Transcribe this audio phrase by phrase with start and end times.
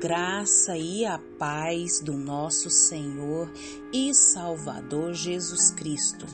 [0.00, 3.50] graça e a paz do nosso Senhor
[3.92, 6.26] e Salvador Jesus Cristo.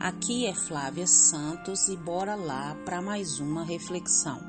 [0.00, 4.40] Aqui é Flávia Santos e bora lá para mais uma reflexão.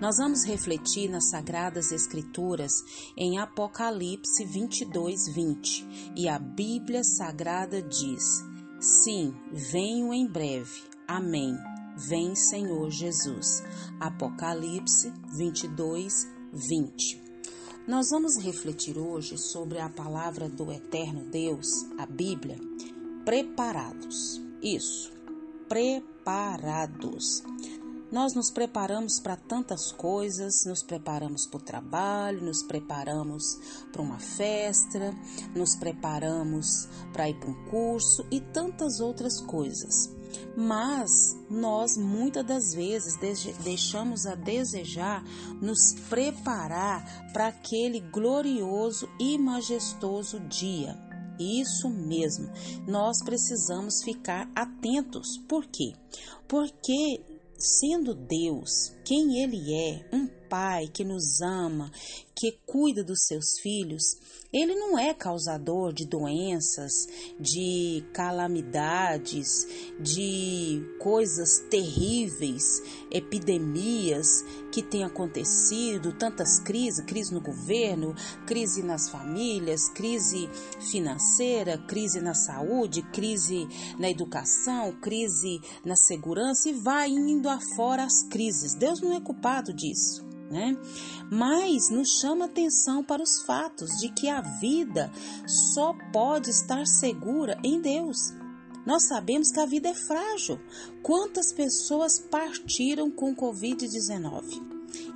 [0.00, 2.72] Nós vamos refletir nas Sagradas Escrituras
[3.16, 8.44] em Apocalipse 22, 20 e a Bíblia Sagrada diz:
[8.80, 10.82] Sim, venho em breve.
[11.06, 11.56] Amém.
[12.08, 13.62] Vem, Senhor Jesus.
[14.00, 17.31] Apocalipse 22, 20.
[17.86, 22.56] Nós vamos refletir hoje sobre a palavra do eterno Deus, a Bíblia,
[23.24, 24.40] preparados.
[24.62, 25.12] Isso,
[25.68, 27.42] preparados.
[28.12, 33.58] Nós nos preparamos para tantas coisas, nos preparamos para o trabalho, nos preparamos
[33.90, 35.12] para uma festa,
[35.52, 40.08] nos preparamos para ir para um curso e tantas outras coisas.
[40.56, 43.16] Mas nós muitas das vezes
[43.62, 45.24] deixamos a desejar
[45.60, 50.96] nos preparar para aquele glorioso e majestoso dia.
[51.38, 52.50] Isso mesmo,
[52.86, 55.38] nós precisamos ficar atentos.
[55.48, 55.92] Por quê?
[56.46, 57.20] Porque,
[57.58, 61.90] sendo Deus quem Ele é, um Pai que nos ama,
[62.34, 64.02] que cuida dos seus filhos,
[64.52, 66.92] ele não é causador de doenças,
[67.40, 69.66] de calamidades,
[69.98, 74.26] de coisas terríveis, epidemias
[74.70, 78.14] que têm acontecido, tantas crises, crise no governo,
[78.46, 80.50] crise nas famílias, crise
[80.90, 83.66] financeira, crise na saúde, crise
[83.98, 88.74] na educação, crise na segurança e vai indo afora as crises.
[88.74, 90.76] Deus não é culpado disso né?
[91.30, 95.10] Mas nos chama atenção para os fatos de que a vida
[95.46, 98.18] só pode estar segura em Deus.
[98.84, 100.60] Nós sabemos que a vida é frágil.
[101.02, 104.60] Quantas pessoas partiram com Covid-19?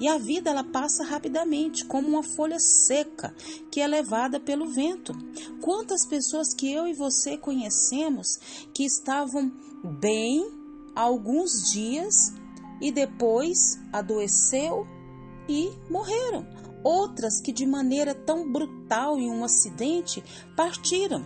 [0.01, 3.35] E a vida ela passa rapidamente, como uma folha seca
[3.71, 5.13] que é levada pelo vento.
[5.61, 8.39] Quantas pessoas que eu e você conhecemos
[8.73, 9.53] que estavam
[10.01, 10.51] bem
[10.95, 12.33] alguns dias
[12.81, 14.87] e depois adoeceu
[15.49, 16.47] e morreram.
[16.83, 20.23] Outras que, de maneira tão brutal em um acidente,
[20.57, 21.25] partiram.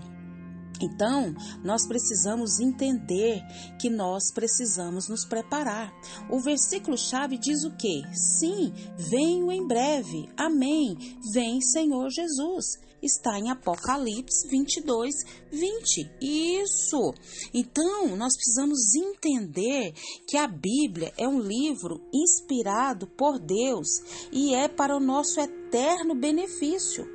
[0.80, 3.42] Então, nós precisamos entender
[3.78, 5.92] que nós precisamos nos preparar.
[6.30, 8.02] O versículo chave diz o quê?
[8.14, 10.30] Sim, venho em breve.
[10.36, 11.18] Amém.
[11.32, 15.14] Vem, Senhor Jesus está em Apocalipse 22,
[15.50, 16.10] 20.
[16.20, 17.14] Isso!
[17.52, 19.92] Então, nós precisamos entender
[20.26, 23.88] que a Bíblia é um livro inspirado por Deus
[24.32, 25.59] e é para o nosso eterno
[26.14, 27.06] benefício.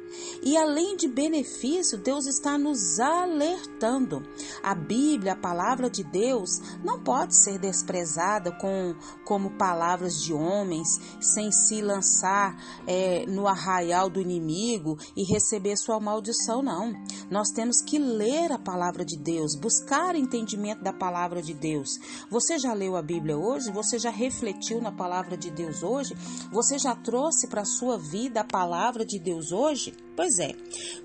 [0.42, 4.24] E além de benefício, Deus está nos alertando.
[4.64, 8.96] A Bíblia, a palavra de Deus, não pode ser desprezada com,
[9.26, 12.56] como palavras de homens, sem se lançar
[12.88, 16.94] é, no arraial do inimigo e receber sua maldição, não.
[17.30, 21.98] Nós temos que ler a palavra de Deus, buscar entendimento da palavra de Deus.
[22.30, 23.72] Você já leu a Bíblia hoje?
[23.72, 26.16] Você já refletiu na palavra de Deus hoje?
[26.52, 29.94] Você já trouxe para a sua vida a palavra de Deus hoje?
[30.16, 30.54] Pois é,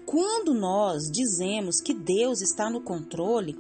[0.07, 3.57] quando nós dizemos que Deus está no controle,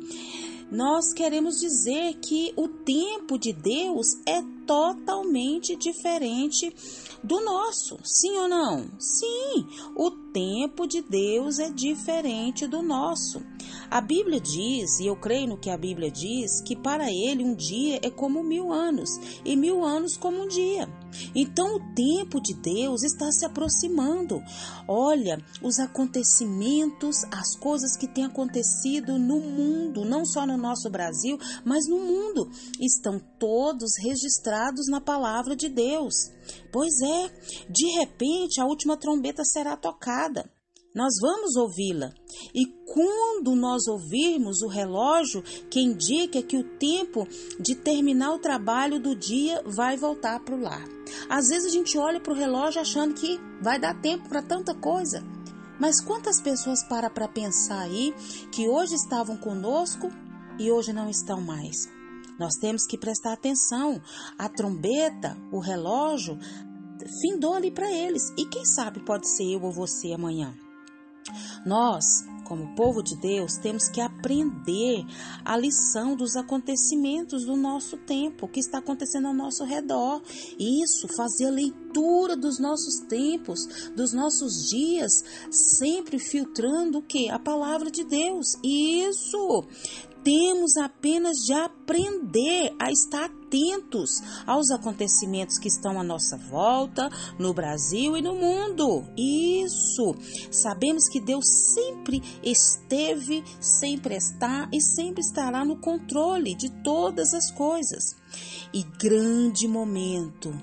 [0.70, 6.74] nós queremos dizer que o tempo de Deus é totalmente diferente
[7.22, 7.98] do nosso.
[8.04, 8.88] Sim ou não?
[8.98, 9.66] Sim,
[9.96, 13.42] o tempo de Deus é diferente do nosso.
[13.90, 17.54] A Bíblia diz, e eu creio no que a Bíblia diz, que para ele um
[17.54, 19.10] dia é como mil anos,
[19.44, 20.88] e mil anos como um dia.
[21.34, 24.40] Então o tempo de Deus está se aproximando.
[24.86, 31.36] Olha, os acontecimentos, as coisas que têm acontecido no mundo, não só no nosso Brasil,
[31.64, 32.48] mas no mundo,
[32.80, 34.49] estão todos registrados
[34.88, 36.14] na palavra de Deus.
[36.72, 37.30] Pois é,
[37.68, 40.50] de repente a última trombeta será tocada.
[40.92, 42.12] Nós vamos ouvi-la.
[42.52, 45.40] E quando nós ouvirmos o relógio
[45.70, 47.28] que indica que o tempo
[47.60, 50.84] de terminar o trabalho do dia vai voltar para o lar.
[51.28, 54.74] Às vezes a gente olha para o relógio achando que vai dar tempo para tanta
[54.74, 55.22] coisa.
[55.78, 58.12] Mas quantas pessoas para para pensar aí
[58.52, 60.10] que hoje estavam conosco
[60.58, 61.99] e hoje não estão mais?
[62.40, 64.00] Nós temos que prestar atenção.
[64.38, 66.38] A trombeta, o relógio,
[67.20, 68.32] findou ali para eles.
[68.38, 70.56] E quem sabe pode ser eu ou você amanhã.
[71.66, 72.02] Nós,
[72.46, 75.04] como povo de Deus, temos que aprender
[75.44, 80.22] a lição dos acontecimentos do nosso tempo, o que está acontecendo ao nosso redor.
[80.58, 87.28] Isso, fazer a leitura dos nossos tempos, dos nossos dias, sempre filtrando o que?
[87.28, 88.56] A palavra de Deus.
[88.64, 89.66] Isso!
[90.22, 97.52] Temos apenas de aprender a estar atentos aos acontecimentos que estão à nossa volta, no
[97.52, 99.04] Brasil e no mundo.
[99.16, 100.14] Isso!
[100.52, 107.50] Sabemos que Deus sempre esteve, sempre está e sempre estará no controle de todas as
[107.50, 108.16] coisas.
[108.72, 110.54] E grande momento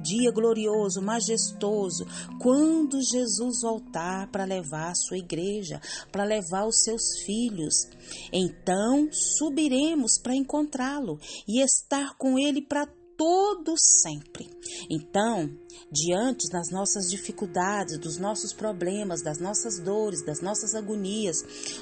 [0.00, 2.04] dia glorioso, majestoso,
[2.40, 5.80] quando Jesus voltar para levar a sua igreja,
[6.10, 7.88] para levar os seus filhos.
[8.32, 12.86] Então subiremos para encontrá-lo e estar com ele para
[13.20, 14.48] todo sempre.
[14.88, 15.50] Então,
[15.92, 21.36] diante das nossas dificuldades, dos nossos problemas, das nossas dores, das nossas agonias,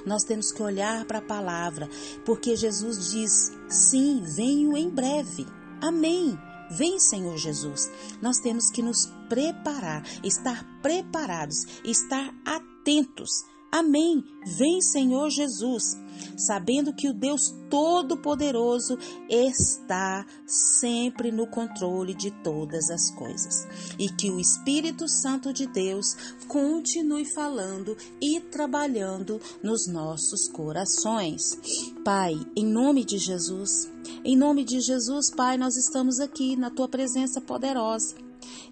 [0.05, 1.89] nós temos que olhar para a palavra,
[2.27, 5.47] porque Jesus diz: sim, venho em breve.
[5.81, 6.37] Amém.
[6.71, 7.91] Vem, Senhor Jesus.
[8.21, 13.45] Nós temos que nos preparar, estar preparados, estar atentos.
[13.71, 14.25] Amém.
[14.57, 15.95] Vem, Senhor Jesus,
[16.37, 18.97] sabendo que o Deus Todo-Poderoso
[19.29, 23.67] está sempre no controle de todas as coisas
[23.99, 26.17] e que o Espírito Santo de Deus
[26.47, 31.61] continue falando e trabalhando nos nossos corações.
[32.03, 33.91] Pai, em nome de Jesus,
[34.25, 38.17] em nome de Jesus, Pai, nós estamos aqui na tua presença poderosa.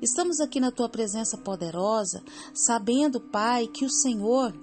[0.01, 2.23] Estamos aqui na tua presença poderosa,
[2.55, 4.55] sabendo, Pai, que o Senhor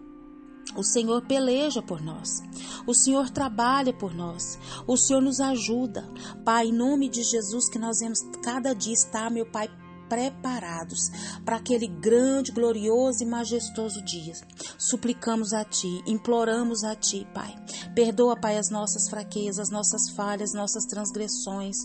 [0.75, 2.41] o Senhor peleja por nós.
[2.85, 4.59] O Senhor trabalha por nós.
[4.87, 6.09] O Senhor nos ajuda.
[6.43, 9.69] Pai, em nome de Jesus, que nós vemos cada dia estar, meu Pai,
[10.13, 11.09] preparados
[11.43, 14.33] para aquele grande, glorioso e majestoso dia.
[14.77, 17.55] Suplicamos a Ti, imploramos a Ti, Pai.
[17.95, 21.77] Perdoa, Pai, as nossas fraquezas, nossas falhas, nossas transgressões.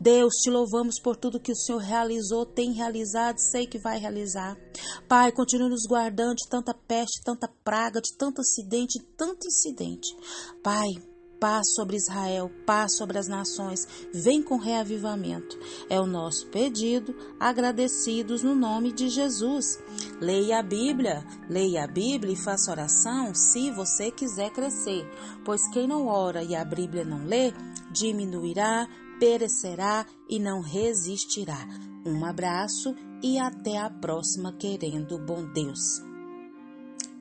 [0.00, 4.56] Deus, te louvamos por tudo que o Senhor realizou, tem realizado, sei que vai realizar.
[5.08, 10.08] Pai, continue nos guardando de tanta peste, tanta praga, de tanto acidente, tanto incidente.
[10.60, 10.88] Pai,
[11.40, 13.86] paz sobre Israel, paz sobre as nações.
[14.12, 15.58] Vem com reavivamento.
[15.88, 19.78] É o nosso pedido, agradecidos no nome de Jesus.
[20.20, 25.08] Leia a Bíblia, leia a Bíblia e faça oração se você quiser crescer,
[25.44, 27.52] pois quem não ora e a Bíblia não lê,
[27.90, 31.66] diminuirá, perecerá e não resistirá.
[32.04, 36.02] Um abraço e até a próxima, querendo bom Deus.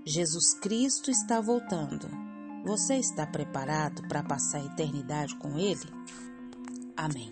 [0.06, 2.25] Jesus Cristo está voltando.
[2.66, 5.88] Você está preparado para passar a eternidade com Ele?
[6.98, 7.30] Amém.